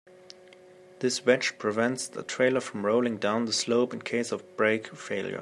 This 0.97 1.23
wedge 1.27 1.59
prevents 1.59 2.07
the 2.07 2.23
trailer 2.23 2.59
from 2.59 2.87
rolling 2.87 3.17
down 3.17 3.45
the 3.45 3.53
slope 3.53 3.93
in 3.93 4.01
case 4.01 4.31
of 4.31 4.57
brake 4.57 4.87
failure. 4.95 5.39